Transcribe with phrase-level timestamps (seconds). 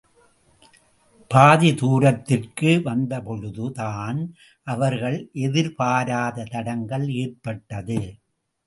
[1.31, 4.19] பாதி தூரத்திற்கு வந்தபொழுது தான்
[4.67, 8.01] அவர்கள் எதிர்பாராத தடங்கல் ஏற்பட்டது.